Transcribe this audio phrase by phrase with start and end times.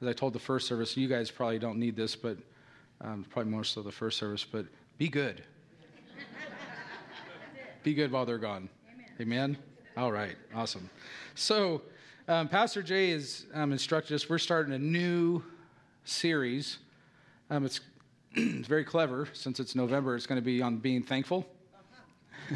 [0.00, 2.36] as I told the first service, you guys probably don't need this, but
[3.00, 5.42] um, probably more so the first service, but be good.
[7.82, 8.68] be good while they're gone.
[9.20, 9.54] Amen?
[9.54, 9.58] Amen?
[9.96, 10.88] All right, awesome.
[11.34, 11.82] So,
[12.28, 15.42] um, Pastor Jay has um, instructed us, we're starting a new
[16.04, 16.78] series.
[17.50, 17.80] Um, it's,
[18.34, 19.28] it's very clever.
[19.32, 21.46] Since it's November, it's going to be on being thankful.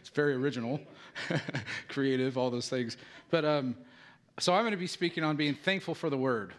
[0.00, 0.80] it's very original,
[1.88, 2.96] creative, all those things.
[3.30, 3.76] But um,
[4.38, 6.52] so I'm going to be speaking on being thankful for the word,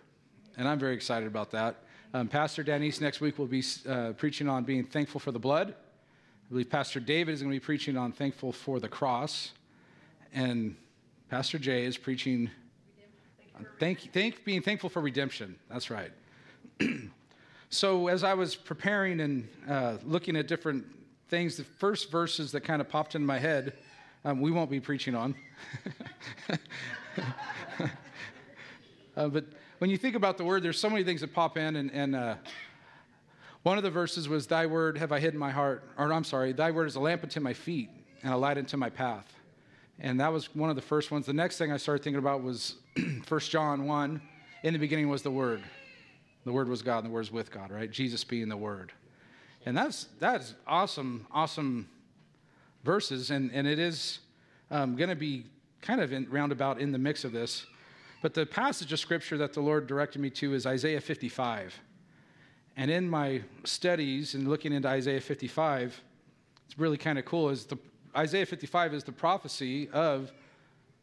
[0.57, 1.75] and I'm very excited about that.
[2.11, 5.69] Um, Pastor Denise next week will be uh, preaching on being thankful for the blood.
[5.69, 9.51] I believe Pastor David is going to be preaching on thankful for the cross,
[10.33, 10.75] and
[11.29, 12.49] Pastor Jay is preaching
[13.55, 15.55] on thank, thank being thankful for redemption.
[15.69, 16.11] That's right.
[17.69, 20.83] so as I was preparing and uh, looking at different
[21.29, 23.73] things, the first verses that kind of popped in my head,
[24.25, 25.35] um, we won't be preaching on.
[29.17, 29.45] uh, but
[29.79, 32.15] when you think about the word, there's so many things that pop in, and, and
[32.15, 32.35] uh,
[33.63, 36.23] one of the verses was, Thy word have I hid in my heart, or I'm
[36.23, 37.89] sorry, Thy word is a lamp unto my feet
[38.23, 39.33] and a light unto my path.
[39.99, 41.25] And that was one of the first ones.
[41.25, 42.75] The next thing I started thinking about was
[43.27, 44.21] 1 John 1.
[44.63, 45.63] In the beginning was the Word.
[46.45, 47.89] The Word was God, and the Word was with God, right?
[47.89, 48.91] Jesus being the Word.
[49.65, 51.89] And that's that's awesome, awesome
[52.83, 54.19] verses, and, and it is
[54.71, 55.45] um, going to be
[55.87, 57.65] kind of in, roundabout in the mix of this.
[58.21, 61.79] But the passage of scripture that the Lord directed me to is Isaiah 55.
[62.75, 66.01] And in my studies and looking into Isaiah 55,
[66.65, 67.49] it's really kind of cool.
[67.49, 67.77] Is the
[68.15, 70.33] Isaiah 55 is the prophecy of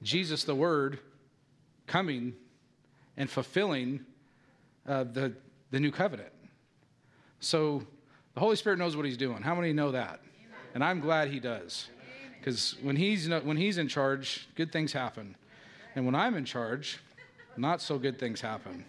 [0.02, 0.98] Jesus, the Word,
[1.86, 2.34] coming
[3.16, 4.04] and fulfilling
[4.86, 5.32] uh, the,
[5.70, 6.32] the new covenant.
[7.40, 7.82] So
[8.34, 9.40] the Holy Spirit knows what He's doing.
[9.40, 10.20] How many know that?
[10.74, 11.88] And I'm glad He does.
[12.44, 15.34] Because when he's, when he's in charge, good things happen.
[15.94, 16.98] And when I'm in charge,
[17.56, 18.84] not so good things happen.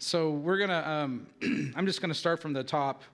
[0.00, 1.26] So we're going to, um,
[1.76, 3.04] I'm just going to start from the top.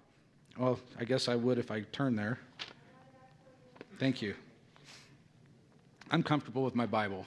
[0.56, 2.38] Well, I guess I would if I turn there.
[3.98, 4.34] Thank you.
[6.10, 7.26] I'm comfortable with my Bible.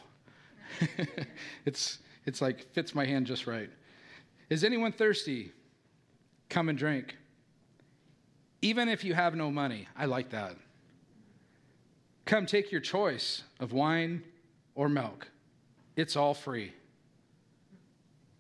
[1.66, 3.69] it's, it's like fits my hand just right.
[4.50, 5.52] Is anyone thirsty?
[6.50, 7.18] Come and drink.
[8.64, 9.88] Even if you have no money.
[9.96, 10.56] I like that.
[12.25, 14.24] Come take your choice of wine
[14.74, 15.30] or milk.
[15.96, 16.74] It's all free.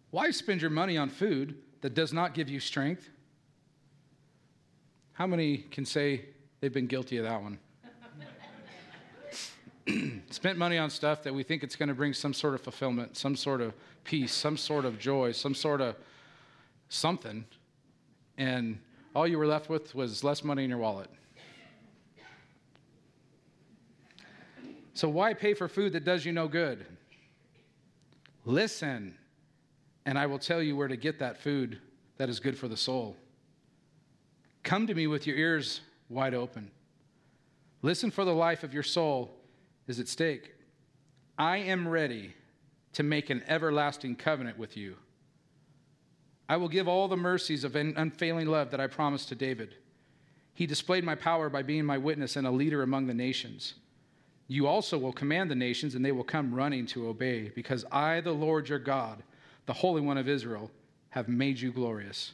[0.09, 3.09] Why spend your money on food that does not give you strength?
[5.13, 6.25] How many can say
[6.59, 7.59] they've been guilty of that one?
[10.31, 13.15] Spent money on stuff that we think it's going to bring some sort of fulfillment,
[13.15, 15.95] some sort of peace, some sort of joy, some sort of
[16.89, 17.45] something,
[18.37, 18.79] and
[19.15, 21.09] all you were left with was less money in your wallet.
[24.95, 26.85] So why pay for food that does you no good?
[28.45, 29.17] Listen,
[30.05, 31.79] and I will tell you where to get that food
[32.17, 33.17] that is good for the soul.
[34.63, 36.71] Come to me with your ears wide open.
[37.81, 39.35] Listen, for the life of your soul
[39.85, 40.53] is at stake.
[41.37, 42.33] I am ready
[42.93, 44.95] to make an everlasting covenant with you.
[46.47, 49.75] I will give all the mercies of an unfailing love that I promised to David.
[50.53, 53.73] He displayed my power by being my witness and a leader among the nations.
[54.47, 58.21] You also will command the nations, and they will come running to obey, because I,
[58.21, 59.23] the Lord your God,
[59.65, 60.69] the Holy One of Israel,
[61.09, 62.33] have made you glorious.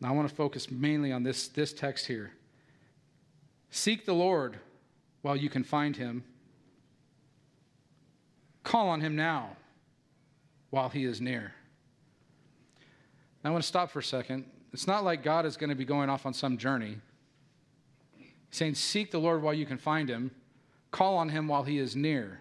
[0.00, 2.32] Now, I want to focus mainly on this, this text here.
[3.70, 4.58] Seek the Lord
[5.22, 6.22] while you can find him.
[8.62, 9.56] Call on him now
[10.70, 11.52] while he is near.
[13.42, 14.44] Now, I want to stop for a second.
[14.72, 16.98] It's not like God is going to be going off on some journey.
[18.16, 20.30] He's saying, Seek the Lord while you can find him
[20.92, 22.40] Call on him while he is near,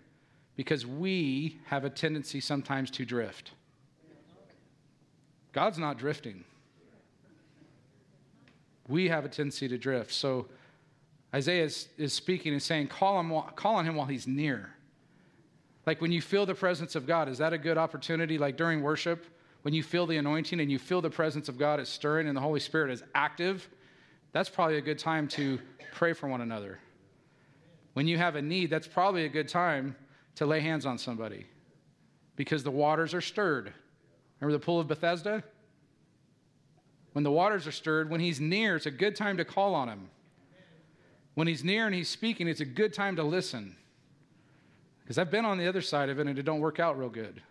[0.56, 3.52] because we have a tendency sometimes to drift.
[5.54, 6.44] God's not drifting.
[8.88, 10.14] We have a tendency to drift.
[10.14, 10.48] So
[11.34, 14.70] Isaiah is, is speaking and saying, call, him, call on him while he's near.
[15.86, 18.38] Like when you feel the presence of God, is that a good opportunity?
[18.38, 19.26] Like during worship,
[19.62, 22.36] when you feel the anointing and you feel the presence of God is stirring and
[22.36, 23.68] the Holy Spirit is active,
[24.34, 25.60] that's probably a good time to
[25.94, 26.80] pray for one another.
[27.94, 29.96] When you have a need, that's probably a good time
[30.36, 31.46] to lay hands on somebody
[32.36, 33.74] because the waters are stirred.
[34.40, 35.44] Remember the pool of Bethesda?
[37.14, 39.90] When the waters are stirred, when he's near, it's a good time to call on
[39.90, 40.10] him.
[41.34, 43.76] When he's near and he's speaking, it's a good time to listen.
[45.04, 47.10] Because I've been on the other side of it and it don't work out real
[47.10, 47.42] good.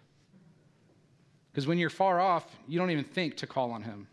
[1.50, 4.06] Because when you're far off, you don't even think to call on him.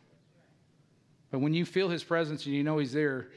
[1.31, 3.27] But when you feel his presence and you know he's there,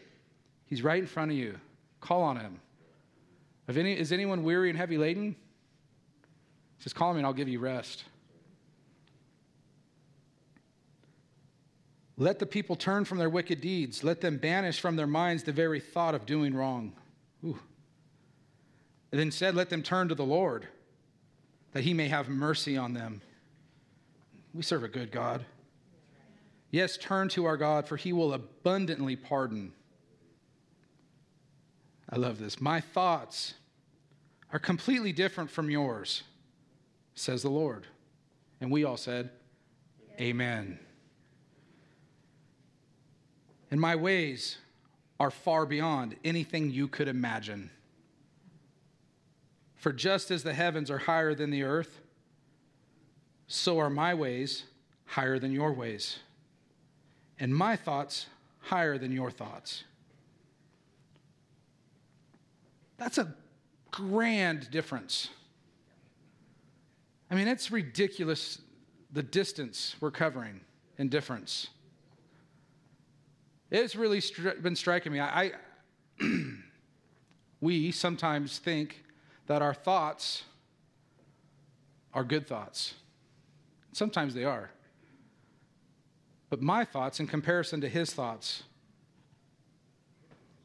[0.66, 1.58] he's right in front of you.
[2.00, 2.60] Call on him.
[3.70, 5.36] If any, is anyone weary and heavy laden?
[6.80, 8.02] Just call me and I'll give you rest.
[12.16, 14.02] Let the people turn from their wicked deeds.
[14.02, 16.94] Let them banish from their minds the very thought of doing wrong.
[17.44, 17.60] Ooh.
[19.12, 20.66] And then said, Let them turn to the Lord,
[21.72, 23.22] that he may have mercy on them.
[24.52, 25.44] We serve a good God.
[26.72, 29.72] Yes, turn to our God, for he will abundantly pardon.
[32.08, 32.60] I love this.
[32.60, 33.54] My thoughts
[34.52, 36.22] are completely different from yours,
[37.14, 37.86] says the Lord.
[38.60, 39.30] And we all said,
[40.20, 40.78] Amen.
[43.70, 44.58] And my ways
[45.18, 47.70] are far beyond anything you could imagine.
[49.76, 52.00] For just as the heavens are higher than the earth,
[53.46, 54.64] so are my ways
[55.06, 56.18] higher than your ways,
[57.38, 58.26] and my thoughts
[58.60, 59.84] higher than your thoughts.
[62.98, 63.34] That's a
[63.90, 65.28] grand difference.
[67.30, 68.60] I mean, it's ridiculous
[69.12, 70.60] the distance we're covering
[70.98, 71.68] in difference.
[73.70, 75.20] It's really stri- been striking me.
[75.20, 75.52] I, I
[77.60, 79.04] we sometimes think
[79.46, 80.44] that our thoughts
[82.12, 82.94] are good thoughts.
[83.92, 84.70] Sometimes they are.
[86.48, 88.64] But my thoughts, in comparison to his thoughts,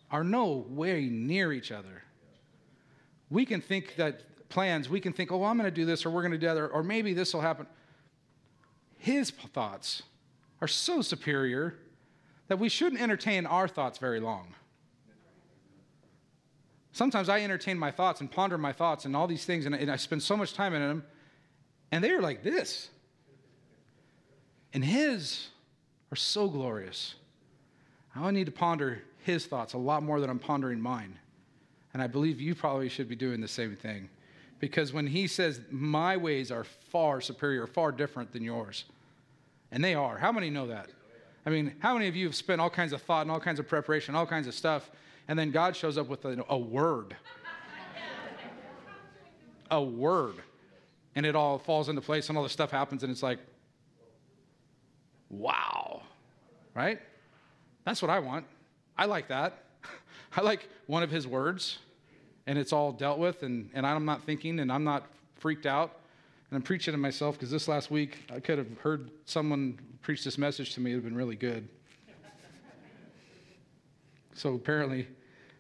[0.10, 2.04] are no way near each other.
[3.30, 6.10] We can think that plans, we can think, oh, I'm going to do this, or
[6.10, 7.66] we're going to do that, or, maybe this will happen.
[8.98, 10.04] His thoughts
[10.62, 11.76] are so superior
[12.48, 14.54] that we shouldn't entertain our thoughts very long.
[16.92, 19.92] Sometimes I entertain my thoughts and ponder my thoughts and all these things, and, and
[19.92, 21.04] I spend so much time in them,
[21.92, 22.90] and they are like this.
[24.74, 25.48] And His
[26.12, 27.16] are so glorious.
[28.16, 31.20] I need to ponder His thoughts a lot more than I'm pondering mine.
[31.96, 34.10] And I believe you probably should be doing the same thing.
[34.60, 38.84] Because when He says, My ways are far superior, far different than yours,
[39.72, 40.18] and they are.
[40.18, 40.90] How many know that?
[41.46, 43.60] I mean, how many of you have spent all kinds of thought and all kinds
[43.60, 44.92] of preparation, all kinds of stuff,
[45.30, 47.16] and then God shows up with a, a word?
[49.72, 50.36] a word.
[51.16, 53.40] And it all falls into place and all this stuff happens, and it's like,
[55.30, 56.02] wow.
[56.74, 57.00] Right?
[57.86, 58.48] That's what I want.
[58.98, 59.64] I like that.
[60.36, 61.80] I like one of his words,
[62.48, 65.06] and it's all dealt with, and, and I'm not thinking, and I'm not
[65.36, 66.00] freaked out.
[66.50, 70.24] And I'm preaching to myself because this last week I could have heard someone preach
[70.24, 70.92] this message to me.
[70.92, 71.68] It would have been really good.
[74.34, 75.08] so apparently,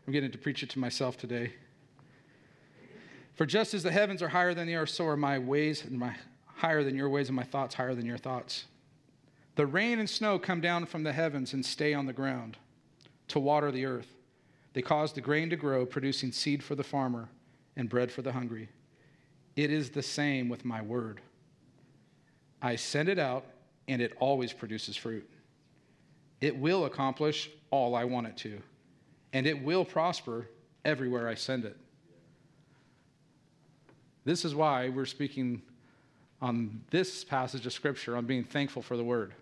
[0.06, 1.54] I'm getting to preach it to myself today.
[3.34, 5.98] For just as the heavens are higher than the earth, so are my ways and
[5.98, 6.16] my
[6.46, 8.66] higher than your ways and my thoughts higher than your thoughts.
[9.56, 12.58] The rain and snow come down from the heavens and stay on the ground
[13.30, 14.15] to water the earth.
[14.75, 17.30] They cause the grain to grow, producing seed for the farmer
[17.77, 18.68] and bread for the hungry.
[19.56, 21.22] It is the same with my word.
[22.62, 23.45] I send it out,
[23.88, 25.30] and it always produces fruit.
[26.42, 28.62] It will accomplish all I want it to,
[29.31, 30.50] and it will prosper
[30.83, 31.77] everywhere I send it.
[34.25, 35.62] This is why we're speaking
[36.42, 39.36] on this passage of Scripture on being thankful for the Word.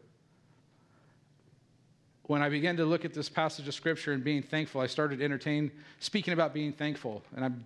[2.27, 5.21] When I began to look at this passage of Scripture and being thankful, I started
[5.21, 7.65] entertaining, speaking about being thankful, and I'm,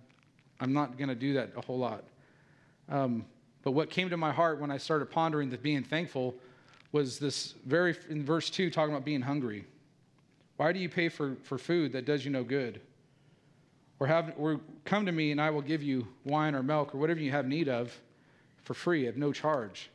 [0.60, 2.02] I'm not going to do that a whole lot.
[2.88, 3.24] Um,
[3.62, 6.34] but what came to my heart when I started pondering the being thankful
[6.90, 9.64] was this very, in verse 2, talking about being hungry.
[10.56, 12.80] Why do you pay for, for food that does you no good?
[14.00, 16.98] Or, have, or come to me and I will give you wine or milk or
[16.98, 17.96] whatever you have need of
[18.64, 19.90] for free at no charge.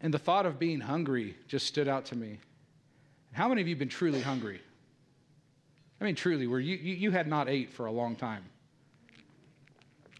[0.00, 2.38] And the thought of being hungry just stood out to me.
[3.34, 4.60] How many of you have been truly hungry?
[6.00, 8.44] I mean, truly, where you, you, you had not ate for a long time.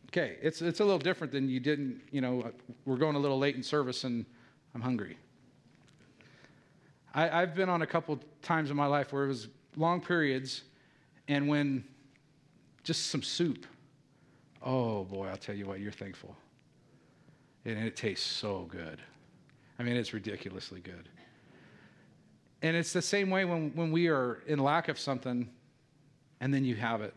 [0.09, 2.51] Okay, it's, it's a little different than you didn't, you know, uh,
[2.85, 4.25] we're going a little late in service and
[4.75, 5.17] I'm hungry.
[7.15, 10.63] I, I've been on a couple times in my life where it was long periods
[11.29, 11.85] and when
[12.83, 13.67] just some soup,
[14.63, 16.37] oh boy, I'll tell you what, you're thankful.
[17.65, 19.01] And it tastes so good.
[19.79, 21.09] I mean, it's ridiculously good.
[22.65, 25.51] And it's the same way when, when we are in lack of something
[26.41, 27.13] and then you have it.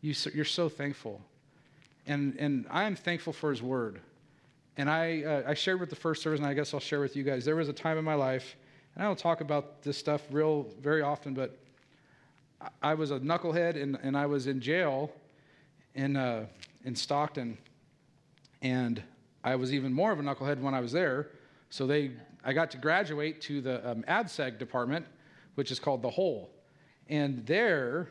[0.00, 1.20] You, you're so thankful.
[2.06, 3.98] And, and I am thankful for his word.
[4.76, 7.16] And I, uh, I shared with the first service, and I guess I'll share with
[7.16, 7.44] you guys.
[7.44, 8.54] There was a time in my life,
[8.94, 11.58] and I don't talk about this stuff real very often, but
[12.80, 15.10] I was a knucklehead, and, and I was in jail
[15.96, 16.46] in, uh,
[16.84, 17.58] in Stockton.
[18.62, 19.02] And
[19.42, 21.30] I was even more of a knucklehead when I was there.
[21.74, 22.12] So they,
[22.44, 25.06] I got to graduate to the um, ADSEG department,
[25.56, 26.52] which is called the Hole.
[27.08, 28.10] And there,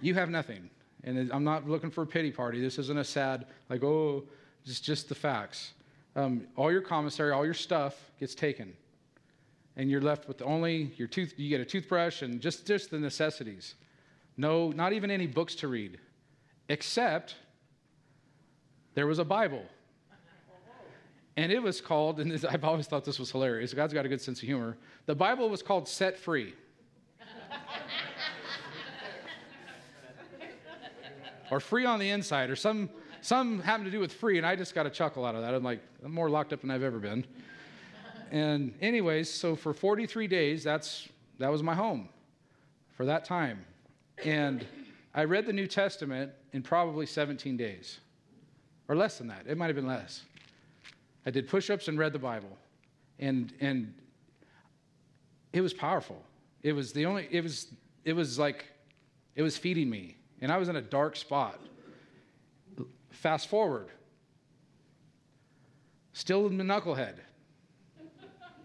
[0.00, 0.68] you have nothing.
[1.04, 2.60] And I'm not looking for a pity party.
[2.60, 4.24] This isn't a sad, like, oh,
[4.64, 5.74] it's just the facts.
[6.16, 8.74] Um, all your commissary, all your stuff gets taken.
[9.76, 12.98] and you're left with only your tooth, you get a toothbrush and just, just the
[12.98, 13.74] necessities.
[14.36, 16.00] No, not even any books to read,
[16.68, 17.36] except
[18.94, 19.64] there was a Bible.
[21.36, 23.74] And it was called, and I've always thought this was hilarious.
[23.74, 24.76] God's got a good sense of humor.
[25.04, 26.54] The Bible was called Set Free.
[31.50, 32.88] or free on the inside, or some,
[33.20, 35.54] some having to do with free, and I just got a chuckle out of that.
[35.54, 37.24] I'm like, I'm more locked up than I've ever been.
[38.30, 42.08] And anyways, so for 43 days, that's that was my home
[42.96, 43.64] for that time.
[44.24, 44.66] And
[45.14, 47.98] I read the New Testament in probably 17 days.
[48.88, 49.44] Or less than that.
[49.46, 50.22] It might have been less.
[51.26, 52.56] I did push-ups and read the Bible.
[53.18, 53.92] And and
[55.52, 56.22] it was powerful.
[56.62, 57.68] It was the only it was
[58.04, 58.66] it was like
[59.34, 60.16] it was feeding me.
[60.40, 61.60] And I was in a dark spot.
[63.10, 63.88] Fast forward.
[66.12, 67.16] Still in the knucklehead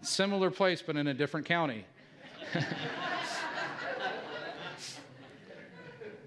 [0.02, 1.84] Similar place, but in a different county.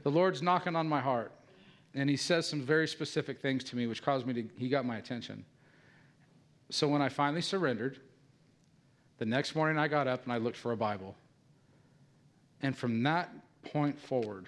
[0.03, 1.33] the Lord's knocking on my heart,
[1.93, 4.85] and He says some very specific things to me, which caused me to, He got
[4.85, 5.43] my attention.
[6.69, 7.99] So when I finally surrendered,
[9.17, 11.15] the next morning I got up and I looked for a Bible.
[12.61, 13.29] And from that
[13.63, 14.47] point forward,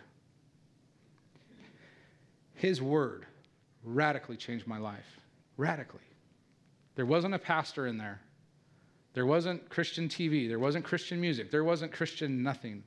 [2.56, 3.26] His Word
[3.84, 5.20] radically changed my life.
[5.58, 6.02] Radically.
[6.96, 8.20] There wasn't a pastor in there.
[9.14, 10.48] There wasn't Christian TV.
[10.48, 11.52] There wasn't Christian music.
[11.52, 12.84] There wasn't Christian nothing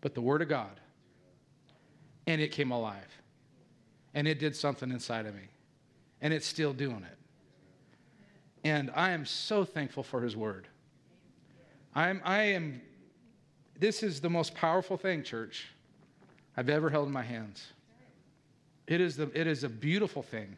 [0.00, 0.80] but the Word of God.
[2.26, 3.08] And it came alive.
[4.14, 5.48] And it did something inside of me.
[6.20, 7.18] And it's still doing it.
[8.64, 10.68] And I am so thankful for His Word.
[11.94, 12.80] I'm, I am,
[13.78, 15.68] this is the most powerful thing, church,
[16.56, 17.72] I've ever held in my hands.
[18.86, 20.56] It is, the, it is a beautiful thing.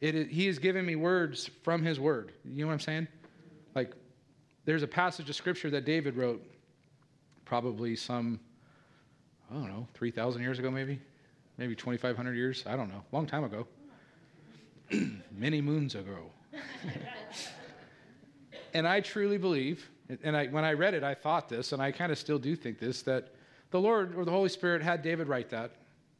[0.00, 2.32] It is, he has given me words from His Word.
[2.44, 3.08] You know what I'm saying?
[3.74, 3.94] Like,
[4.64, 6.42] there's a passage of scripture that David wrote
[7.44, 8.38] probably some,
[9.50, 11.00] I don't know, 3,000 years ago, maybe?
[11.58, 12.64] Maybe 2,500 years?
[12.66, 13.02] I don't know.
[13.12, 13.66] Long time ago.
[15.36, 16.30] Many moons ago.
[18.74, 19.88] and I truly believe,
[20.22, 22.56] and I, when I read it, I thought this, and I kind of still do
[22.56, 23.28] think this, that
[23.70, 25.72] the Lord or the Holy Spirit had David write that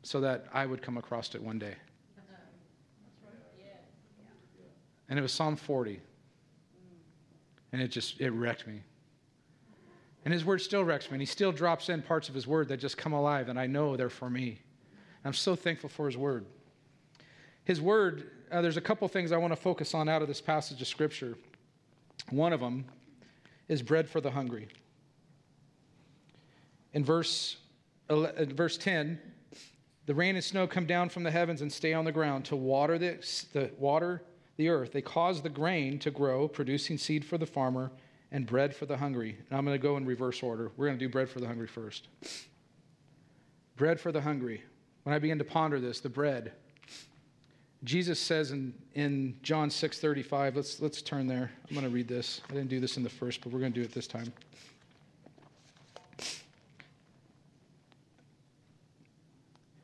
[0.03, 1.75] so that I would come across it one day.
[5.09, 6.01] And it was Psalm 40
[7.73, 8.83] and it just it wrecked me.
[10.25, 12.69] And his word still wrecks me and he still drops in parts of his word
[12.69, 14.49] that just come alive and i know they're for me.
[14.49, 16.47] And i'm so thankful for his word.
[17.65, 20.41] His word uh, there's a couple things i want to focus on out of this
[20.41, 21.37] passage of scripture
[22.31, 22.85] one of them
[23.69, 24.69] is bread for the hungry
[26.93, 27.57] in verse,
[28.09, 29.19] uh, verse 10
[30.07, 32.57] the rain and snow come down from the heavens and stay on the ground to
[32.57, 33.19] water the,
[33.53, 34.25] the water
[34.57, 34.93] the earth.
[34.93, 37.93] They cause the grain to grow, producing seed for the farmer
[38.33, 39.37] and bread for the hungry.
[39.49, 40.73] And I'm going to go in reverse order.
[40.77, 42.09] We're going to do bread for the hungry first.
[43.77, 44.65] Bread for the hungry.
[45.05, 46.53] When I begin to ponder this, the bread.
[47.85, 51.51] Jesus says in, in John 6:35, let's, let's turn there.
[51.69, 52.43] I'm going to read this.
[52.51, 54.33] I didn't do this in the first, but we're going to do it this time.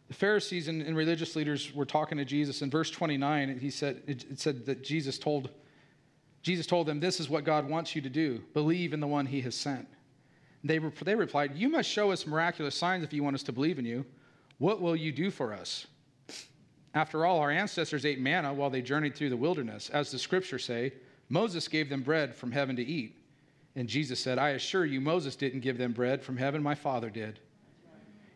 [0.09, 2.63] The Pharisees and, and, religious leaders were talking to Jesus.
[2.63, 5.51] In verse 29, he said, it, it said that Jesus told,
[6.43, 9.27] Jesus told them, This is what God wants you to do believe in the one
[9.27, 9.89] he has sent.
[10.63, 13.79] They, they replied, You must show us miraculous signs if you want us to believe
[13.79, 14.05] in you.
[14.59, 15.87] What will you do for us?
[16.97, 19.91] After all, our ancestors ate manna while they journeyed through the wilderness.
[19.91, 20.95] As the scriptures say,
[21.29, 23.23] Moses gave them bread from heaven to eat.
[23.75, 27.11] And Jesus said, I assure you, Moses didn't give them bread from heaven, my Father
[27.11, 27.39] did.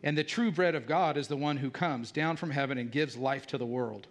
[0.03, 2.91] And the true bread of God is the one who comes down from heaven and
[2.91, 4.05] gives life to the world.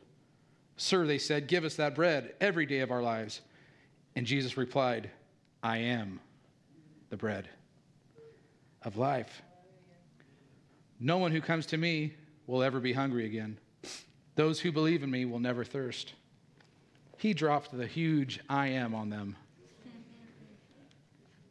[0.76, 3.42] Sir, they said, give us that bread every day of our lives.
[4.16, 5.10] And Jesus replied,
[5.62, 6.18] I am
[7.10, 7.48] the bread
[8.82, 9.42] of life.
[10.98, 12.14] No one who comes to me
[12.48, 13.56] will ever be hungry again.
[14.40, 16.14] Those who believe in me will never thirst.
[17.18, 19.36] He dropped the huge I am on them.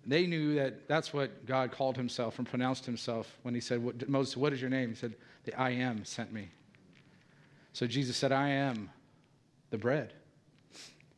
[0.07, 4.35] They knew that that's what God called himself and pronounced himself when he said, Moses,
[4.35, 4.89] what is your name?
[4.89, 6.49] He said, The I am sent me.
[7.73, 8.89] So Jesus said, I am
[9.69, 10.13] the bread.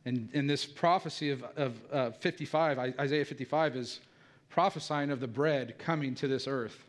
[0.04, 4.00] And in this prophecy of, of uh, 55, Isaiah 55 is
[4.50, 6.84] prophesying of the bread coming to this earth.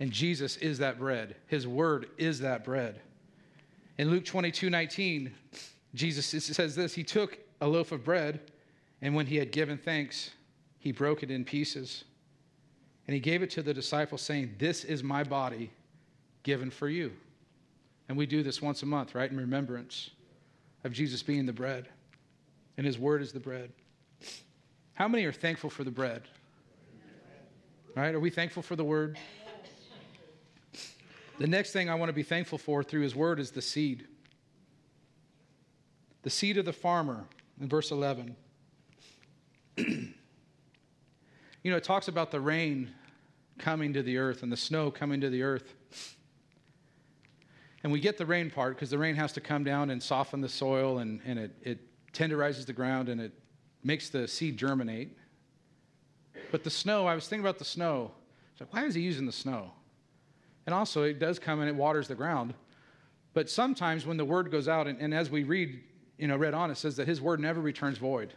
[0.00, 1.36] And Jesus is that bread.
[1.46, 3.02] His word is that bread.
[3.98, 5.32] In Luke 22 19,
[5.94, 8.40] Jesus says this He took a loaf of bread,
[9.00, 10.30] and when he had given thanks,
[10.78, 12.04] he broke it in pieces.
[13.06, 15.70] And he gave it to the disciples, saying, This is my body
[16.42, 17.12] given for you.
[18.08, 20.10] And we do this once a month, right, in remembrance
[20.84, 21.88] of Jesus being the bread.
[22.76, 23.72] And his word is the bread.
[24.94, 26.22] How many are thankful for the bread?
[27.94, 28.14] Right?
[28.14, 29.18] Are we thankful for the word?
[31.38, 34.06] The next thing I want to be thankful for through his word is the seed.
[36.22, 37.24] The seed of the farmer
[37.60, 38.34] in verse 11.
[39.76, 40.14] you
[41.64, 42.90] know, it talks about the rain
[43.58, 45.74] coming to the earth and the snow coming to the earth.
[47.82, 50.40] And we get the rain part because the rain has to come down and soften
[50.40, 51.78] the soil and, and it, it
[52.12, 53.32] tenderizes the ground and it
[53.84, 55.16] makes the seed germinate.
[56.50, 58.12] But the snow, I was thinking about the snow.
[58.58, 59.72] Like, why is he using the snow?
[60.66, 62.52] And also, it does come and it waters the ground.
[63.34, 65.80] But sometimes when the word goes out, and, and as we read,
[66.18, 68.34] you know, read on, it says that his word never returns void.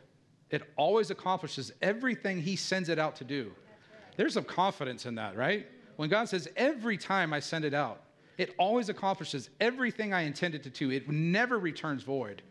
[0.49, 3.51] It always accomplishes everything he sends it out to do.
[4.15, 5.67] There's some confidence in that, right?
[5.95, 8.01] When God says, every time I send it out,
[8.37, 10.91] it always accomplishes everything I intended to do.
[10.91, 12.41] It never returns void.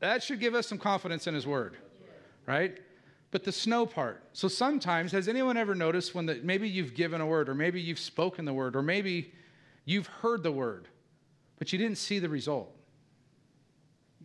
[0.00, 1.76] That should give us some confidence in his word,
[2.46, 2.78] right?
[3.30, 4.22] But the snow part.
[4.32, 7.80] So sometimes, has anyone ever noticed when the, maybe you've given a word, or maybe
[7.80, 9.32] you've spoken the word, or maybe
[9.84, 10.88] you've heard the word,
[11.58, 12.74] but you didn't see the result?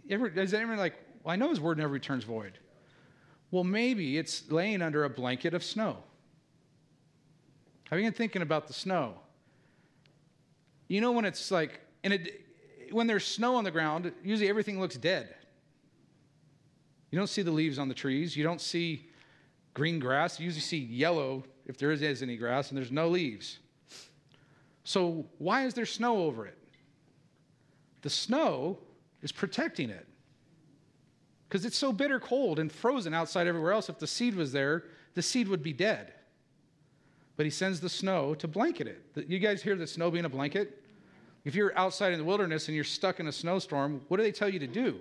[0.10, 2.60] Ever, is anyone like, well, I know his word never returns void?
[3.52, 5.98] Well, maybe it's laying under a blanket of snow.
[7.92, 9.16] You been thinking about the snow?
[10.88, 12.42] You know when it's like, and it,
[12.92, 15.36] when there's snow on the ground, usually everything looks dead.
[17.14, 18.36] You don't see the leaves on the trees.
[18.36, 19.06] You don't see
[19.76, 20.40] green grass.
[20.40, 23.60] You usually see yellow if there is any grass, and there's no leaves.
[24.84, 26.58] So, why is there snow over it?
[28.02, 28.80] The snow
[29.22, 30.08] is protecting it.
[31.48, 33.90] Because it's so bitter cold and frozen outside everywhere else.
[33.90, 36.14] If the seed was there, the seed would be dead.
[37.38, 39.30] But he sends the snow to blanket it.
[39.30, 40.84] You guys hear the snow being a blanket?
[41.46, 44.32] If you're outside in the wilderness and you're stuck in a snowstorm, what do they
[44.32, 45.00] tell you to do?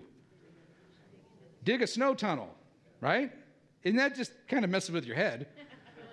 [1.64, 2.54] Dig a snow tunnel,
[3.00, 3.32] right?
[3.84, 5.46] And that just kind of messes with your head.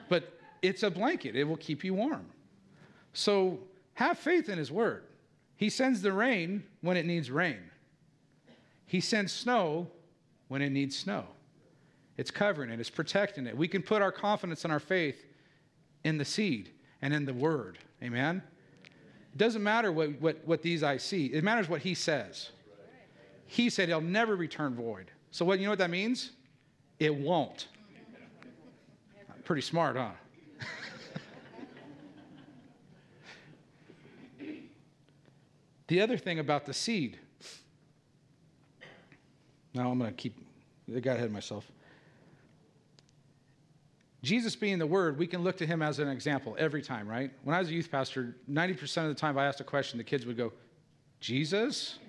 [0.08, 2.26] But it's a blanket, it will keep you warm.
[3.14, 3.60] So
[3.94, 5.04] have faith in His word.
[5.56, 7.60] He sends the rain when it needs rain,
[8.86, 9.88] He sends snow
[10.48, 11.26] when it needs snow.
[12.18, 13.56] It's covering it, it's protecting it.
[13.56, 15.26] We can put our confidence and our faith
[16.04, 16.72] in the seed
[17.02, 17.78] and in the word.
[18.04, 18.42] Amen?
[18.84, 22.50] It doesn't matter what, what, what these eyes see, it matters what He says.
[23.46, 25.10] He said he'll never return void.
[25.32, 26.32] So, what, you know what that means?
[27.00, 27.68] It won't.
[29.44, 30.12] Pretty smart, huh?
[35.88, 37.18] the other thing about the seed.
[39.74, 40.38] Now I'm going to keep,
[40.96, 41.72] I got ahead of myself.
[44.22, 47.32] Jesus being the Word, we can look to him as an example every time, right?
[47.44, 50.04] When I was a youth pastor, 90% of the time I asked a question, the
[50.04, 50.52] kids would go,
[51.22, 52.00] Jesus?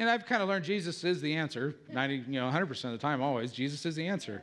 [0.00, 1.76] And I've kind of learned Jesus is the answer.
[1.92, 4.42] 90, you know, 100% of the time, always, Jesus is the answer.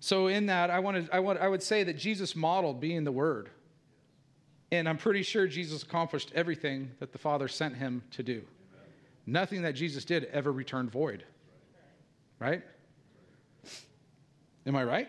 [0.00, 3.10] So in that, I, wanted, I, want, I would say that Jesus modeled being the
[3.10, 3.48] Word.
[4.70, 8.42] And I'm pretty sure Jesus accomplished everything that the Father sent him to do.
[9.24, 11.24] Nothing that Jesus did ever returned void.
[12.38, 12.62] Right?
[14.66, 15.08] Am I right?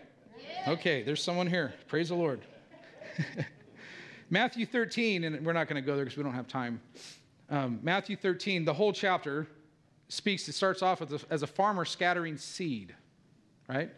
[0.66, 1.74] Okay, there's someone here.
[1.88, 2.40] Praise the Lord.
[4.30, 6.80] Matthew 13, and we're not going to go there because we don't have time.
[7.52, 9.46] Um, Matthew 13, the whole chapter
[10.08, 12.94] speaks, it starts off a, as a farmer scattering seed,
[13.68, 13.90] right?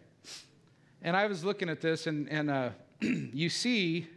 [1.02, 4.08] And I was looking at this, and, and uh, you see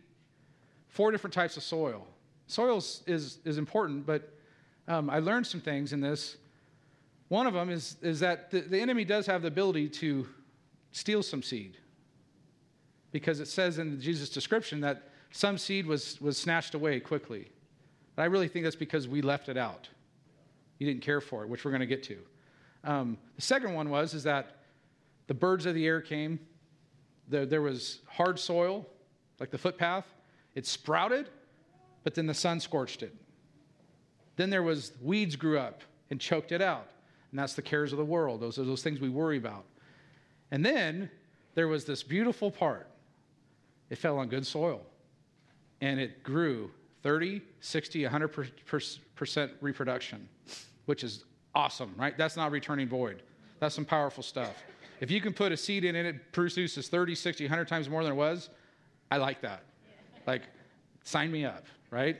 [0.88, 2.08] four different types of soil.
[2.48, 3.04] Soil is,
[3.46, 4.34] is important, but
[4.88, 6.38] um, I learned some things in this.
[7.28, 10.28] One of them is, is that the, the enemy does have the ability to
[10.94, 11.78] steal some seed
[13.12, 17.52] because it says in Jesus' description that some seed was, was snatched away quickly.
[18.18, 19.88] But I really think that's because we left it out.
[20.80, 22.18] You didn't care for it, which we're going to get to.
[22.84, 24.64] Um, the second one was is that
[25.28, 26.40] the birds of the air came.
[27.30, 28.88] The, there was hard soil,
[29.40, 30.06] like the footpath.
[30.56, 31.30] It sprouted,
[32.04, 33.16] but then the sun scorched it.
[34.36, 36.88] Then there was weeds grew up and choked it out.
[37.30, 38.42] And that's the cares of the world.
[38.42, 39.66] Those are those things we worry about.
[40.50, 41.12] And then
[41.54, 42.88] there was this beautiful part.
[43.92, 44.82] It fell on good soil.
[45.82, 46.72] And it grew
[47.08, 50.28] 30, 60, 100% reproduction,
[50.88, 51.24] which is
[51.56, 52.18] awesome, right?
[52.18, 53.24] That's not returning void.
[53.62, 54.62] That's some powerful stuff.
[55.00, 58.04] If you can put a seed in and it produces 30, 60, 100 times more
[58.04, 58.50] than it was,
[59.10, 59.64] I like that.
[60.26, 60.42] Like,
[61.06, 62.18] sign me up, right?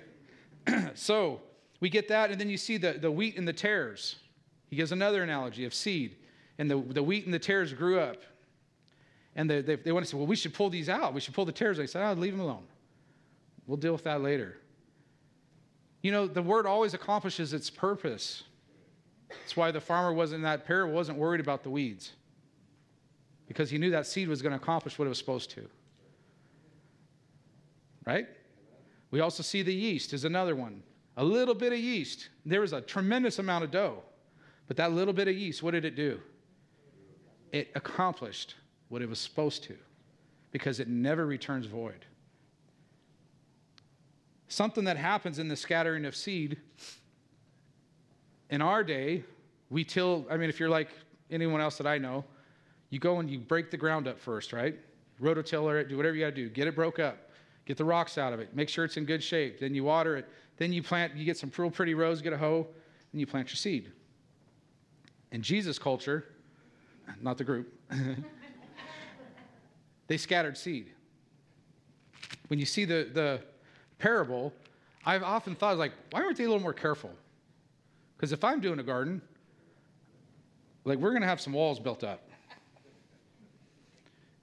[0.94, 1.42] so
[1.82, 4.16] we get that, and then you see the, the wheat and the tares.
[4.70, 6.16] He gives another analogy of seed.
[6.60, 8.22] And the, the wheat and the tares grew up.
[9.36, 11.14] And they, they, they want to say, well, we should pull these out.
[11.14, 11.78] We should pull the tares.
[11.78, 12.64] I said, oh, leave them alone.
[13.66, 14.60] We'll deal with that later.
[16.08, 18.44] You know, the word always accomplishes its purpose.
[19.28, 22.14] That's why the farmer wasn't in that parable wasn't worried about the weeds.
[23.46, 25.68] because he knew that seed was going to accomplish what it was supposed to.
[28.06, 28.26] Right?
[29.12, 30.82] We also see the yeast is another one.
[31.18, 32.30] A little bit of yeast.
[32.46, 34.02] There was a tremendous amount of dough.
[34.70, 36.22] But that little bit of yeast, what did it do?
[37.52, 38.56] It accomplished
[38.88, 39.76] what it was supposed to
[40.52, 42.06] because it never returns void.
[44.48, 46.58] Something that happens in the scattering of seed
[48.50, 49.24] in our day,
[49.70, 50.90] we till, I mean, if you're like
[51.30, 52.24] anyone else that I know,
[52.90, 54.78] you go and you break the ground up first, right?
[55.22, 56.50] Rototiller it, do whatever you got to do.
[56.50, 57.32] Get it broke up.
[57.66, 58.56] Get the rocks out of it.
[58.56, 59.60] Make sure it's in good shape.
[59.60, 60.30] Then you water it.
[60.58, 62.68] Then you plant, you get some real pretty rows, get a hoe,
[63.12, 63.92] and you plant your seed.
[65.32, 66.26] In Jesus' culture,
[67.22, 67.74] not the group,
[70.08, 70.92] they scattered seed.
[72.48, 73.42] When you see the, the
[74.00, 74.54] parable,
[75.06, 77.12] I've often thought, like, why aren't they a little more careful?
[78.16, 79.22] Because if I'm doing a garden,
[80.84, 82.22] like, we're going to have some walls built up.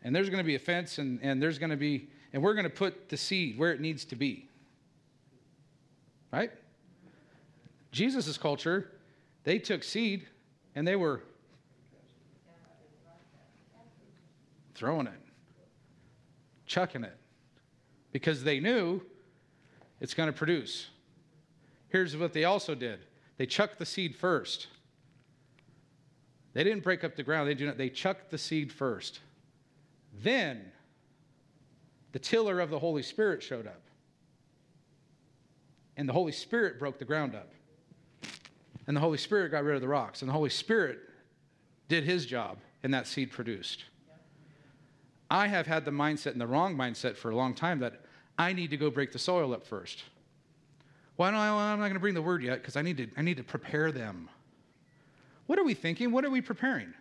[0.02, 2.54] And there's going to be a fence, and, and there's going to be, and we're
[2.54, 4.48] going to put the seed where it needs to be.
[6.32, 6.50] Right?
[7.92, 8.90] Jesus' culture,
[9.44, 10.26] they took seed
[10.74, 11.22] and they were
[14.74, 15.12] throwing it,
[16.66, 17.16] chucking it,
[18.10, 19.00] because they knew
[20.04, 20.88] it's going to produce.
[21.88, 23.00] Here's what they also did
[23.38, 24.68] they chucked the seed first.
[26.52, 29.20] They didn't break up the ground, they, do not, they chucked the seed first.
[30.22, 30.70] Then
[32.12, 33.80] the tiller of the Holy Spirit showed up.
[35.96, 37.50] And the Holy Spirit broke the ground up.
[38.86, 40.20] And the Holy Spirit got rid of the rocks.
[40.20, 40.98] And the Holy Spirit
[41.88, 43.84] did his job, and that seed produced.
[45.30, 48.03] I have had the mindset and the wrong mindset for a long time that
[48.38, 50.02] I need to go break the soil up first.
[51.16, 53.08] Why don't I, I'm not going to bring the word yet because I need to
[53.16, 54.28] I need to prepare them.
[55.46, 56.10] What are we thinking?
[56.10, 56.92] What are we preparing?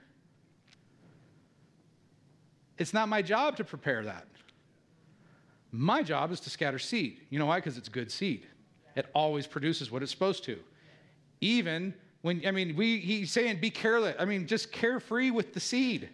[2.78, 4.28] It's not my job to prepare that.
[5.72, 7.22] My job is to scatter seed.
[7.30, 7.58] You know why?
[7.58, 8.46] Because it's good seed.
[8.96, 10.60] It always produces what it's supposed to.
[11.41, 14.15] Even when, I mean, we, he's saying be careless.
[14.19, 16.10] I mean, just carefree with the seed.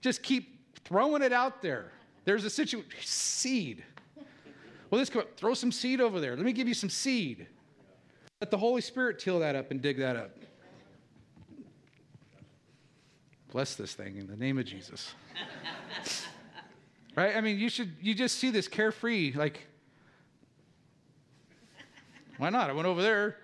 [0.00, 1.92] Just keep throwing it out there.
[2.24, 3.84] There's a situation, seed.
[4.90, 6.34] Well, let's throw some seed over there.
[6.36, 7.46] Let me give you some seed.
[8.40, 10.30] Let the Holy Spirit till that up and dig that up.
[13.50, 15.14] Bless this thing in the name of Jesus.
[17.16, 17.36] right?
[17.36, 19.66] I mean, you should, you just see this carefree, like,
[22.36, 22.70] why not?
[22.70, 23.36] I went over there.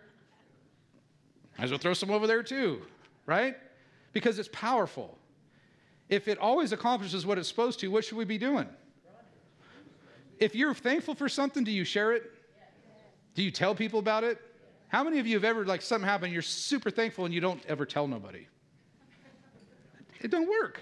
[1.59, 2.83] Might as well throw some over there too,
[3.27, 3.57] right?
[4.13, 5.19] Because it's powerful.
[6.09, 8.69] If it always accomplishes what it's supposed to, what should we be doing?
[10.39, 12.31] If you're thankful for something, do you share it?
[13.35, 14.41] Do you tell people about it?
[14.89, 17.65] How many of you have ever, like, something happened, you're super thankful and you don't
[17.67, 18.47] ever tell nobody?
[20.21, 20.81] It don't work.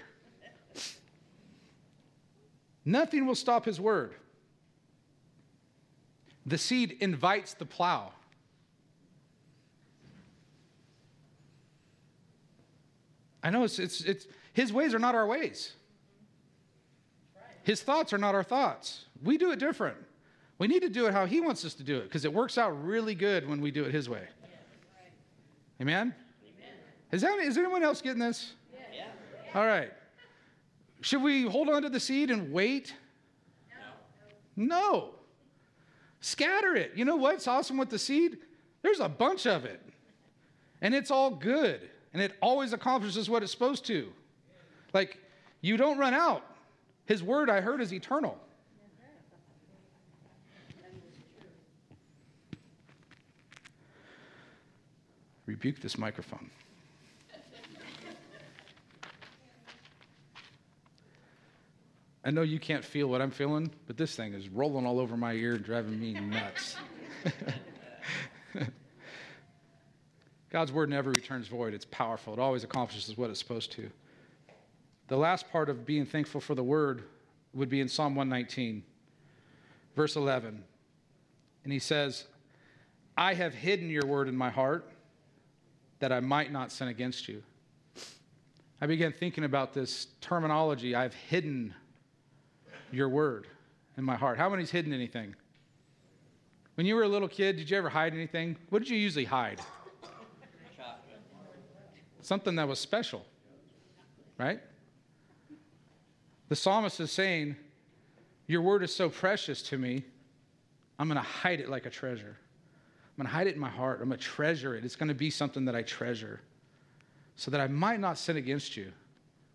[2.85, 4.13] Nothing will stop his word.
[6.45, 8.11] The seed invites the plow.
[13.41, 15.73] I know it's, it's, it's his ways are not our ways.
[17.63, 19.05] His thoughts are not our thoughts.
[19.23, 19.97] We do it different.
[20.59, 22.57] We need to do it how he wants us to do it because it works
[22.57, 24.27] out really good when we do it his way.
[25.81, 26.13] Amen?
[26.43, 26.73] Amen?
[27.11, 28.53] Is, that, is anyone else getting this?
[28.93, 29.07] Yeah.
[29.55, 29.91] All right.
[31.01, 32.93] Should we hold on to the seed and wait?
[34.57, 34.65] No.
[34.65, 35.09] No.
[36.21, 36.91] Scatter it.
[36.95, 38.37] You know what's awesome with the seed?
[38.81, 39.81] There's a bunch of it.
[40.81, 41.89] And it's all good.
[42.13, 44.09] And it always accomplishes what it's supposed to.
[44.93, 45.19] Like,
[45.61, 46.45] you don't run out.
[47.05, 48.39] His word, I heard, is eternal.
[55.45, 56.49] Rebuke this microphone.
[62.25, 65.17] I know you can't feel what I'm feeling, but this thing is rolling all over
[65.17, 66.77] my ear and driving me nuts.
[70.49, 71.73] God's word never returns void.
[71.73, 72.31] It's powerful.
[72.33, 73.89] It always accomplishes what it's supposed to.
[75.13, 77.03] The last part of being thankful for the word
[77.53, 78.81] would be in Psalm 119,
[79.95, 80.63] verse 11.
[81.63, 82.25] And he says,
[83.15, 84.89] I have hidden your word in my heart
[85.99, 87.43] that I might not sin against you.
[88.81, 90.95] I began thinking about this terminology.
[90.95, 91.75] I've hidden
[92.91, 93.45] your word
[93.97, 94.39] in my heart.
[94.39, 95.35] How many's hidden anything?
[96.73, 98.57] When you were a little kid, did you ever hide anything?
[98.71, 99.61] What did you usually hide?
[102.21, 103.23] Something that was special,
[104.39, 104.59] right?
[106.49, 107.55] The psalmist is saying,
[108.47, 110.03] Your word is so precious to me,
[110.99, 112.37] I'm going to hide it like a treasure.
[112.37, 113.99] I'm going to hide it in my heart.
[114.01, 114.85] I'm going to treasure it.
[114.85, 116.41] It's going to be something that I treasure
[117.35, 118.91] so that I might not sin against you,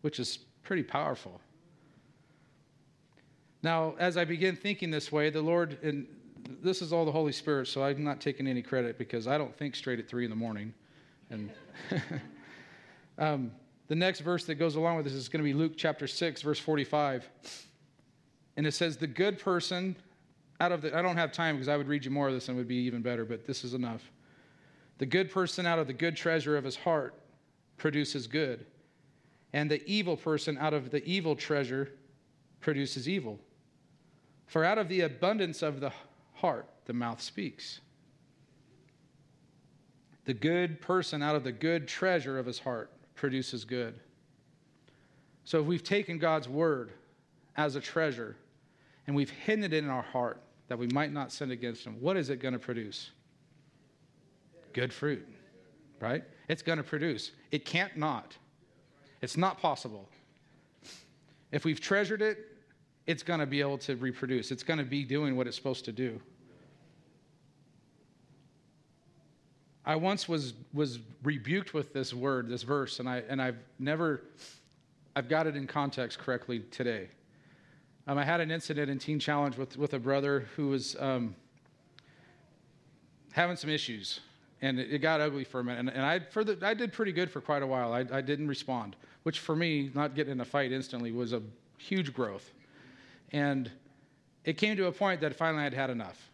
[0.03, 1.41] which is Pretty powerful.
[3.63, 6.07] Now, as I begin thinking this way, the Lord, and
[6.63, 9.57] this is all the Holy Spirit, so I'm not taking any credit because I don't
[9.57, 10.75] think straight at three in the morning.
[11.31, 11.51] And
[13.19, 13.51] um,
[13.89, 16.43] the next verse that goes along with this is going to be Luke chapter 6,
[16.43, 17.29] verse 45.
[18.57, 19.97] And it says, The good person
[20.61, 22.49] out of the, I don't have time because I would read you more of this
[22.49, 24.11] and it would be even better, but this is enough.
[24.99, 27.15] The good person out of the good treasure of his heart
[27.77, 28.67] produces good,
[29.53, 31.93] and the evil person out of the evil treasure
[32.61, 33.39] produces evil.
[34.47, 35.93] For out of the abundance of the
[36.35, 37.81] heart, the mouth speaks.
[40.25, 43.95] The good person out of the good treasure of his heart produces good.
[45.45, 46.93] So if we've taken God's word
[47.57, 48.37] as a treasure
[49.07, 52.17] and we've hidden it in our heart that we might not sin against him, what
[52.17, 53.11] is it going to produce?
[54.73, 55.27] Good fruit,
[56.01, 56.23] right?
[56.49, 57.33] It's going to produce.
[57.51, 58.37] It can't not.
[59.21, 60.09] It's not possible.
[61.51, 62.39] If we've treasured it,
[63.07, 64.51] it's going to be able to reproduce.
[64.51, 66.21] It's going to be doing what it's supposed to do.
[69.89, 74.23] I once was was rebuked with this word, this verse, and I and I've never
[75.17, 77.09] I've got it in context correctly today.
[78.07, 81.35] Um, I had an incident in Teen Challenge with with a brother who was um,
[83.33, 84.21] having some issues,
[84.61, 85.81] and it, it, got ugly for a minute.
[85.81, 87.95] And, and I for the, I did pretty good for quite a while.
[87.95, 91.41] I, I didn't respond, which for me, not getting in a fight instantly was a
[91.79, 92.53] huge growth.
[93.33, 93.71] And
[94.45, 96.29] it came to a point that finally I'd had enough,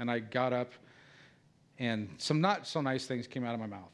[0.00, 0.72] and I got up
[1.80, 3.90] and some not so nice things came out of my mouth.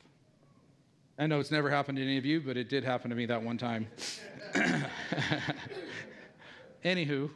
[1.19, 3.25] I know it's never happened to any of you, but it did happen to me
[3.27, 3.87] that one time.
[6.85, 7.31] Anywho,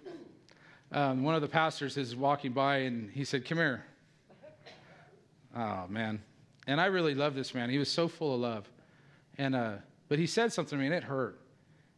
[0.93, 3.85] um, one of the pastors is walking by and he said, Come here.
[5.57, 6.21] Oh, man.
[6.67, 7.71] And I really love this man.
[7.71, 8.71] He was so full of love.
[9.39, 9.77] And, uh,
[10.09, 11.41] but he said something to me and it hurt.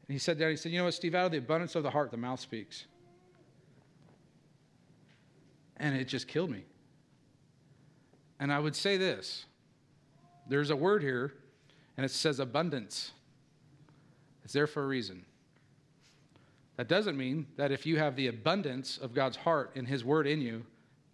[0.07, 1.83] And he said that, he said, You know what, Steve, out of the abundance of
[1.83, 2.85] the heart, the mouth speaks.
[5.79, 6.65] And it just killed me.
[8.43, 9.47] And I would say this
[10.49, 11.33] there's a word here,
[11.97, 13.13] and it says abundance.
[14.45, 15.25] It's there for a reason.
[16.77, 20.27] That doesn't mean that if you have the abundance of God's heart and His word
[20.27, 20.65] in you,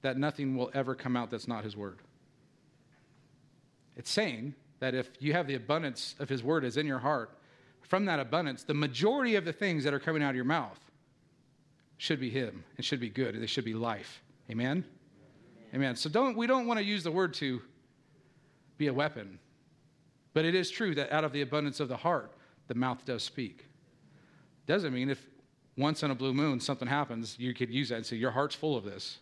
[0.01, 1.99] that nothing will ever come out that's not His word.
[3.95, 7.37] It's saying that if you have the abundance of His word is in your heart,
[7.83, 10.81] from that abundance, the majority of the things that are coming out of your mouth
[11.99, 13.39] should be Him and should be good.
[13.39, 14.23] They should be life.
[14.51, 14.87] Amen?
[15.75, 15.97] Amen.
[15.97, 17.61] So don't we don't want to use the word to
[18.79, 19.39] be a weapon.
[20.33, 22.33] But it is true that out of the abundance of the heart,
[22.69, 23.67] the mouth does speak.
[24.67, 25.27] Doesn't mean if
[25.77, 28.55] once in a blue moon something happens, you could use that and say, Your heart's
[28.55, 29.19] full of this.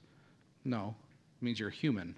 [0.65, 0.95] No,
[1.41, 2.15] it means you're human.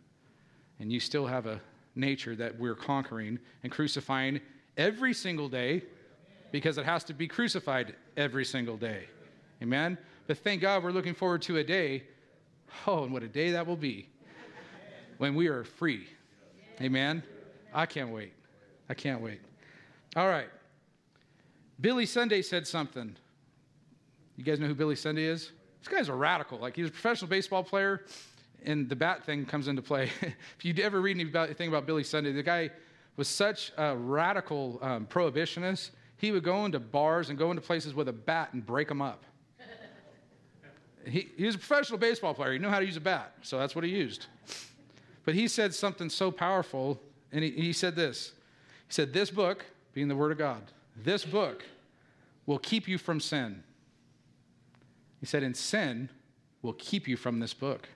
[0.81, 1.61] And you still have a
[1.95, 4.41] nature that we're conquering and crucifying
[4.77, 5.83] every single day
[6.53, 9.05] because it has to be crucified every single day.
[9.61, 9.99] Amen?
[10.27, 12.05] But thank God we're looking forward to a day.
[12.87, 14.09] Oh, and what a day that will be
[15.19, 16.09] when we are free.
[16.81, 17.23] Amen?
[17.75, 18.33] I can't wait.
[18.89, 19.41] I can't wait.
[20.17, 20.49] All right.
[21.81, 23.15] Billy Sunday said something.
[24.37, 25.53] You guys know who Billy Sunday is?
[25.81, 26.59] This guy's a radical.
[26.59, 28.05] Like, he's a professional baseball player,
[28.65, 30.11] and the bat thing comes into play.
[30.23, 32.71] if you ever read anything about Billy Sunday, the guy
[33.17, 35.91] was such a radical um, prohibitionist.
[36.17, 39.03] He would go into bars and go into places with a bat and break them
[39.03, 39.25] up.
[41.07, 42.53] he, he was a professional baseball player.
[42.53, 44.27] He knew how to use a bat, so that's what he used.
[45.25, 47.01] But he said something so powerful,
[47.33, 48.33] and he, he said this.
[48.87, 50.63] He said, This book, being the Word of God,
[50.97, 51.65] this book
[52.47, 53.63] will keep you from sin.
[55.21, 56.09] He said, And sin
[56.63, 57.89] will keep you from this book.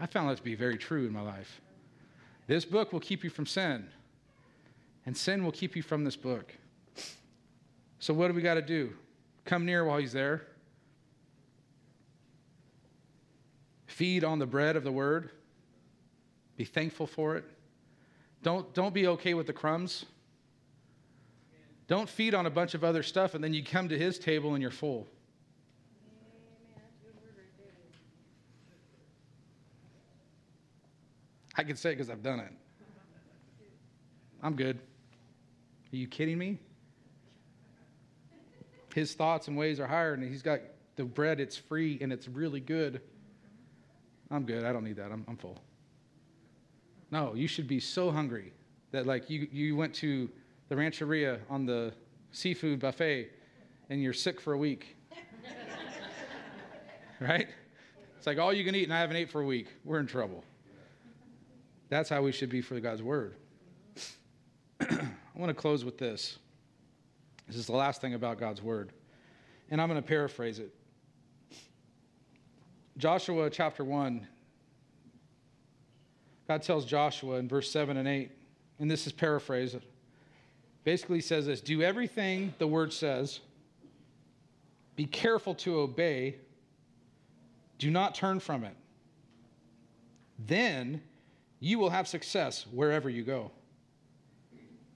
[0.00, 1.60] I found that to be very true in my life.
[2.46, 3.88] This book will keep you from sin,
[5.04, 6.54] and sin will keep you from this book.
[7.98, 8.92] So, what do we got to do?
[9.44, 10.46] Come near while he's there.
[13.98, 15.28] Feed on the bread of the word.
[16.56, 17.44] Be thankful for it.
[18.44, 20.04] Don't, don't be okay with the crumbs.
[21.88, 24.54] Don't feed on a bunch of other stuff and then you come to his table
[24.54, 25.08] and you're full.
[31.56, 32.52] I can say it because I've done it.
[34.44, 34.78] I'm good.
[35.92, 36.60] Are you kidding me?
[38.94, 40.60] His thoughts and ways are higher, and he's got
[40.94, 43.00] the bread, it's free and it's really good.
[44.30, 44.64] I'm good.
[44.64, 45.10] I don't need that.
[45.10, 45.58] I'm, I'm full.
[47.10, 48.52] No, you should be so hungry
[48.90, 50.28] that like you, you went to
[50.68, 51.92] the rancheria on the
[52.32, 53.30] seafood buffet
[53.90, 54.96] and you're sick for a week.
[57.20, 57.48] right?
[58.16, 59.68] It's like all you can eat and I haven't ate for a week.
[59.84, 60.44] We're in trouble.
[61.88, 63.36] That's how we should be for God's word.
[64.80, 66.38] I want to close with this.
[67.46, 68.92] This is the last thing about God's word.
[69.70, 70.74] And I'm going to paraphrase it.
[72.98, 74.26] Joshua chapter 1,
[76.48, 78.32] God tells Joshua in verse 7 and 8,
[78.80, 79.76] and this is paraphrased.
[80.82, 83.38] Basically says this do everything the word says,
[84.96, 86.36] be careful to obey,
[87.78, 88.74] do not turn from it.
[90.46, 91.00] Then
[91.60, 93.52] you will have success wherever you go,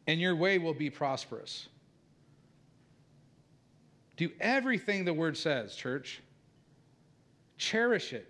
[0.08, 1.68] and your way will be prosperous.
[4.16, 6.20] Do everything the word says, church.
[7.62, 8.26] Cherish it,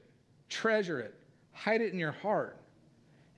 [0.50, 1.14] treasure it,
[1.52, 2.58] hide it in your heart,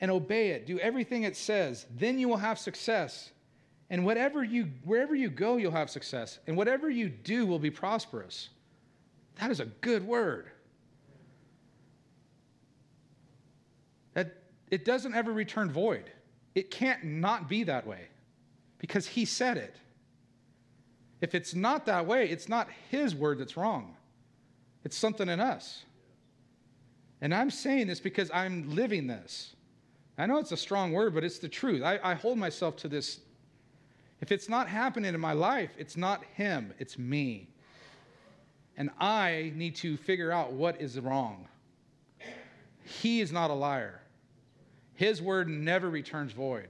[0.00, 0.66] and obey it.
[0.66, 1.87] Do everything it says.
[1.96, 3.30] Then you will have success.
[3.90, 6.40] And whatever you, wherever you go, you'll have success.
[6.48, 8.48] And whatever you do will be prosperous.
[9.37, 10.50] That is a good word.
[14.14, 16.11] That it doesn't ever return void.
[16.57, 18.09] It can't not be that way
[18.78, 19.76] because he said it.
[21.20, 23.94] If it's not that way, it's not his word that's wrong.
[24.85, 25.85] It's something in us.
[27.20, 29.55] And I'm saying this because I'm living this.
[30.18, 31.83] I know it's a strong word, but it's the truth.
[31.83, 33.20] I, I hold myself to this.
[34.20, 37.49] If it's not happening in my life, it's not him, it's me.
[38.77, 41.49] And I need to figure out what is wrong.
[42.83, 44.01] He is not a liar.
[44.94, 46.68] His word never returns void.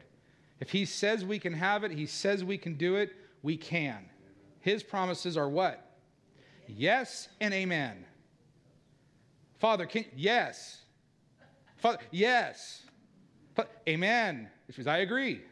[0.60, 4.08] If he says we can have it, he says we can do it, we can.
[4.60, 5.83] His promises are what?
[6.66, 8.04] Yes and amen.
[9.58, 10.82] Father, can yes.
[11.76, 12.82] Father, yes.
[13.54, 14.48] But, amen.
[14.66, 15.42] Which means I agree.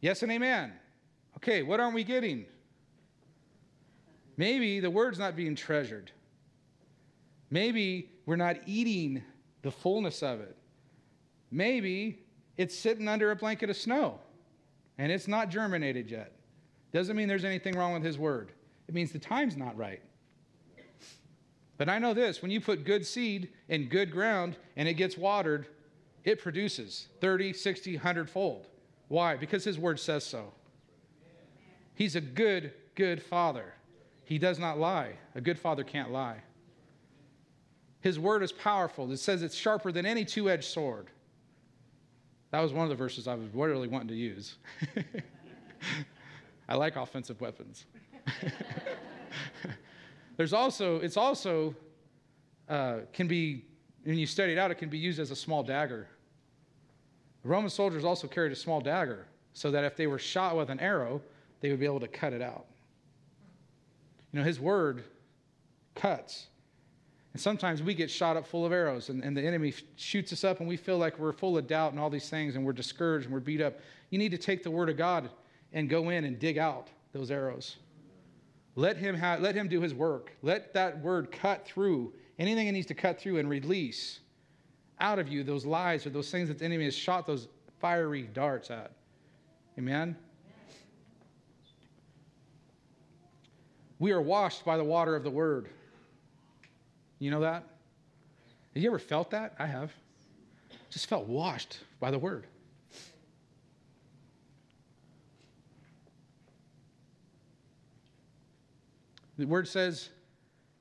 [0.00, 0.72] Yes and amen.
[1.38, 2.46] Okay, what aren't we getting?
[4.36, 6.10] Maybe the word's not being treasured.
[7.50, 9.22] Maybe we're not eating
[9.62, 10.56] the fullness of it.
[11.50, 12.24] Maybe
[12.56, 14.18] it's sitting under a blanket of snow
[14.98, 16.32] and it's not germinated yet.
[16.92, 18.52] Doesn't mean there's anything wrong with his word.
[18.88, 20.02] It means the time's not right.
[21.76, 25.18] But I know this when you put good seed in good ground and it gets
[25.18, 25.66] watered,
[26.22, 28.66] it produces 30, 60, 100 fold.
[29.08, 29.36] Why?
[29.36, 30.52] Because his word says so.
[31.94, 33.74] He's a good, good father.
[34.24, 35.12] He does not lie.
[35.34, 36.38] A good father can't lie.
[38.00, 39.10] His word is powerful.
[39.10, 41.08] It says it's sharper than any two edged sword.
[42.50, 44.56] That was one of the verses I was really wanting to use.
[46.68, 47.84] I like offensive weapons.
[50.36, 51.74] There's also, it's also
[52.68, 53.64] uh, can be,
[54.04, 56.08] when you study it out, it can be used as a small dagger.
[57.42, 60.70] The Roman soldiers also carried a small dagger so that if they were shot with
[60.70, 61.20] an arrow,
[61.60, 62.66] they would be able to cut it out.
[64.32, 65.04] You know, his word
[65.94, 66.46] cuts.
[67.32, 70.44] And sometimes we get shot up full of arrows, and, and the enemy shoots us
[70.44, 72.72] up, and we feel like we're full of doubt and all these things, and we're
[72.72, 73.80] discouraged and we're beat up.
[74.10, 75.30] You need to take the word of God
[75.72, 77.76] and go in and dig out those arrows.
[78.76, 80.32] Let him, have, let him do his work.
[80.42, 84.20] Let that word cut through anything it needs to cut through and release
[85.00, 87.48] out of you those lies or those things that the enemy has shot those
[87.80, 88.92] fiery darts at.
[89.78, 90.16] Amen?
[93.98, 95.68] We are washed by the water of the word.
[97.18, 97.64] You know that?
[98.74, 99.54] Have you ever felt that?
[99.58, 99.92] I have.
[100.90, 102.46] Just felt washed by the word.
[109.36, 110.10] The word says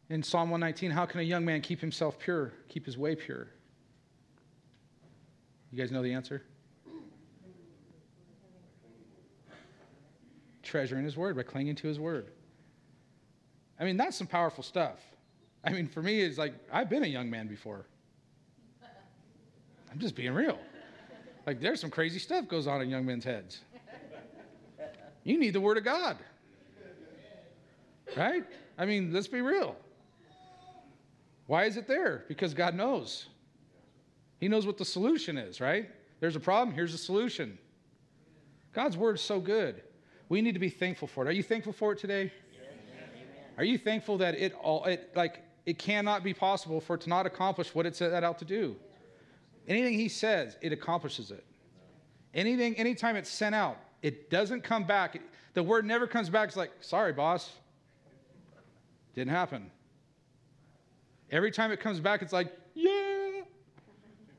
[0.10, 3.48] in Psalm 119, How can a young man keep himself pure, keep his way pure?
[5.72, 6.44] You guys know the answer?
[10.62, 12.28] Treasuring his word, by clinging to his word.
[13.80, 15.00] I mean, that's some powerful stuff.
[15.64, 17.86] I mean, for me, it's like, I've been a young man before.
[19.92, 20.60] I'm just being real.
[21.46, 23.62] Like, there's some crazy stuff goes on in young men's heads.
[25.24, 26.18] You need the word of God.
[28.16, 28.44] Right?
[28.78, 29.76] I mean, let's be real.
[31.48, 32.26] Why is it there?
[32.28, 33.28] Because God knows.
[34.40, 35.90] He knows what the solution is, right?
[36.20, 37.58] There's a problem, here's a solution.
[38.74, 39.82] God's word is so good.
[40.30, 41.30] We need to be thankful for it.
[41.30, 42.32] Are you thankful for it today?
[43.58, 47.10] Are you thankful that it all it like it cannot be possible for it to
[47.10, 48.76] not accomplish what it set out to do?
[49.68, 51.46] Anything he says, it accomplishes it.
[52.34, 55.22] Anything, anytime it's sent out, it doesn't come back.
[55.54, 56.48] The word never comes back.
[56.48, 57.52] It's like, sorry, boss.
[59.14, 59.70] Didn't happen.
[61.32, 63.42] Every time it comes back, it's like, yeah,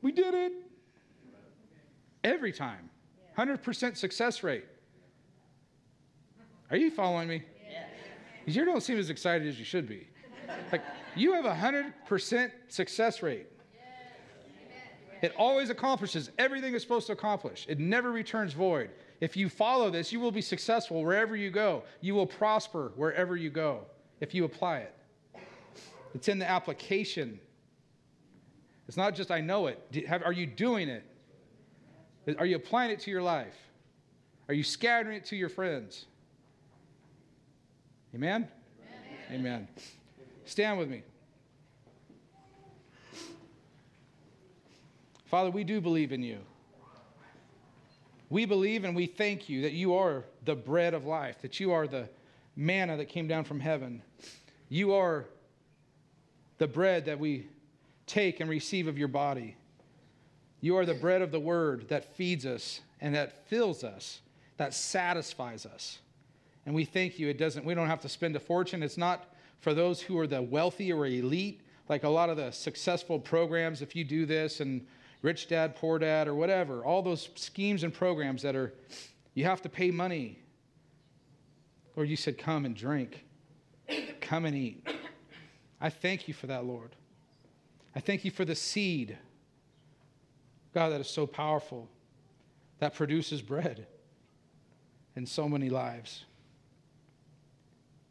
[0.01, 0.53] we did it.
[2.23, 2.89] Every time.
[3.37, 4.65] 100% success rate.
[6.71, 7.43] Are you following me?
[7.69, 7.89] Yes.
[8.45, 10.07] You don't seem as excited as you should be.
[10.71, 10.81] Like,
[11.15, 13.47] you have a 100% success rate.
[15.21, 17.65] It always accomplishes everything it's supposed to accomplish.
[17.69, 18.91] It never returns void.
[19.21, 21.83] If you follow this, you will be successful wherever you go.
[22.01, 23.85] You will prosper wherever you go
[24.19, 24.95] if you apply it.
[26.13, 27.39] It's in the application.
[28.87, 30.05] It's not just I know it.
[30.23, 31.03] Are you doing it?
[32.39, 33.55] Are you applying it to your life?
[34.47, 36.05] Are you scattering it to your friends?
[38.13, 38.47] Amen?
[39.29, 39.39] Amen.
[39.39, 39.67] Amen.
[40.45, 41.03] Stand with me.
[45.25, 46.37] Father, we do believe in you.
[48.29, 51.71] We believe and we thank you that you are the bread of life, that you
[51.71, 52.07] are the
[52.55, 54.01] manna that came down from heaven.
[54.69, 55.25] You are
[56.57, 57.47] the bread that we
[58.07, 59.55] take and receive of your body.
[60.61, 64.21] You are the bread of the word that feeds us and that fills us,
[64.57, 65.99] that satisfies us.
[66.65, 67.27] And we thank you.
[67.27, 68.81] It doesn't, we don't have to spend a fortune.
[68.81, 69.25] It's not
[69.59, 73.81] for those who are the wealthy or elite, like a lot of the successful programs.
[73.81, 74.85] If you do this and
[75.21, 78.73] rich dad, poor dad, or whatever, all those schemes and programs that are,
[79.33, 80.39] you have to pay money.
[81.95, 83.25] Lord, you said, come and drink,
[84.21, 84.87] come and eat.
[85.79, 86.95] I thank you for that, Lord.
[87.95, 89.17] I thank you for the seed,
[90.73, 91.87] God, that is so powerful,
[92.79, 93.87] that produces bread
[95.15, 96.25] in so many lives.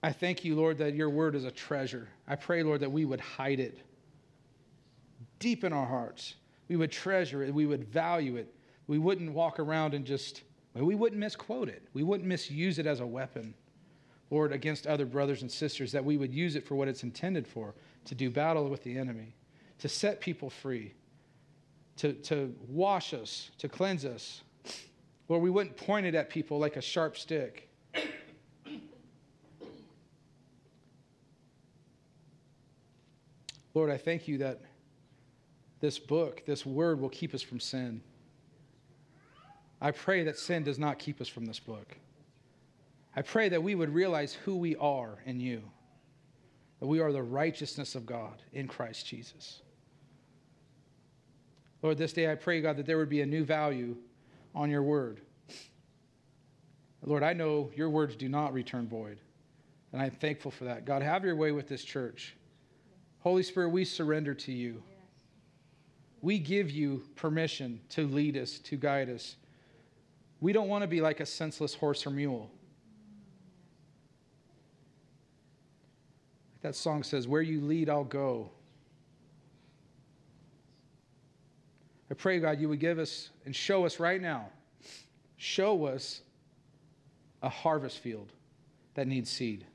[0.02, 2.08] I thank you, Lord, that your word is a treasure.
[2.28, 3.78] I pray, Lord, that we would hide it
[5.38, 6.34] deep in our hearts.
[6.68, 7.52] We would treasure it.
[7.52, 8.54] We would value it.
[8.86, 10.42] We wouldn't walk around and just,
[10.74, 11.82] we wouldn't misquote it.
[11.92, 13.54] We wouldn't misuse it as a weapon,
[14.34, 17.46] Lord, against other brothers and sisters, that we would use it for what it's intended
[17.46, 17.74] for
[18.06, 19.34] to do battle with the enemy,
[19.78, 20.92] to set people free,
[21.96, 24.42] to, to wash us, to cleanse us.
[25.28, 27.70] Lord, we wouldn't point it at people like a sharp stick
[33.74, 34.60] Lord, I thank you that
[35.80, 38.00] this book, this word, will keep us from sin.
[39.80, 41.96] I pray that sin does not keep us from this book.
[43.16, 45.62] I pray that we would realize who we are in you,
[46.80, 49.62] that we are the righteousness of God in Christ Jesus.
[51.82, 53.96] Lord, this day I pray, God, that there would be a new value
[54.54, 55.20] on your word.
[57.04, 59.18] Lord, I know your words do not return void,
[59.92, 60.86] and I'm thankful for that.
[60.86, 62.34] God, have your way with this church.
[63.20, 64.82] Holy Spirit, we surrender to you.
[66.22, 69.36] We give you permission to lead us, to guide us.
[70.40, 72.50] We don't want to be like a senseless horse or mule.
[76.64, 78.48] That song says, Where you lead, I'll go.
[82.10, 84.48] I pray, God, you would give us and show us right now,
[85.36, 86.22] show us
[87.42, 88.32] a harvest field
[88.94, 89.66] that needs seed.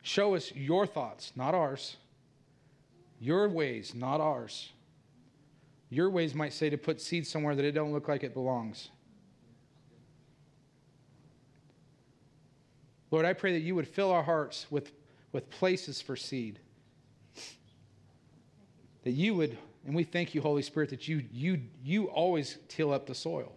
[0.00, 1.98] Show us your thoughts, not ours.
[3.20, 4.72] Your ways, not ours.
[5.90, 8.88] Your ways might say to put seed somewhere that it don't look like it belongs.
[13.10, 14.92] Lord, I pray that you would fill our hearts with,
[15.32, 16.58] with places for seed.
[19.04, 19.56] That you would,
[19.86, 23.52] and we thank you, Holy Spirit, that you, you, you always till up the soil.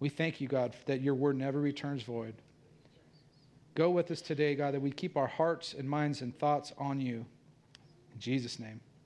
[0.00, 2.34] We thank you, God, that your word never returns void.
[3.74, 7.00] Go with us today, God, that we keep our hearts and minds and thoughts on
[7.00, 7.26] you.
[8.12, 8.80] In Jesus' name.